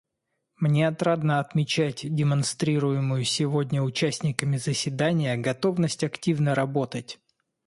[0.55, 7.19] Мне отрадно отмечать демонстрируемую сегодня участниками заседания готовность активно работать.